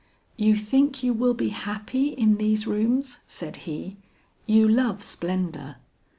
"You 0.35 0.55
think 0.55 1.03
you 1.03 1.13
will 1.13 1.35
be 1.35 1.49
happy 1.49 2.07
in 2.07 2.37
these 2.37 2.65
rooms," 2.65 3.19
said 3.27 3.55
he; 3.69 3.97
"you 4.47 4.67
love 4.67 5.03
splendor." 5.03 5.75